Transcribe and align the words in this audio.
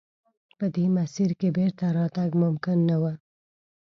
په 0.57 0.65
دې 0.75 0.85
مسیر 0.97 1.29
کې 1.39 1.49
بېرته 1.57 1.85
راتګ 1.97 2.29
ممکن 2.43 2.77
نه 2.89 2.95
و. 3.01 3.03